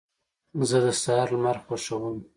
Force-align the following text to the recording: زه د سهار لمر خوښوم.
زه 0.69 0.77
د 0.85 0.87
سهار 1.01 1.27
لمر 1.35 1.57
خوښوم. 1.65 2.17